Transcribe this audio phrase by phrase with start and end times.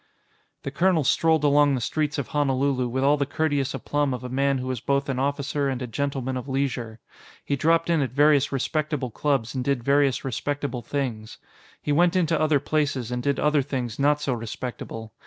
[0.63, 4.29] The colonel strolled along the streets of Honolulu with all the courteous aplomb of a
[4.29, 6.99] man who was both an officer and a gentleman of leisure.
[7.45, 11.37] He dropped in at various respectable clubs and did various respectable things.
[11.83, 15.13] He went into other places and did other things not so respectable.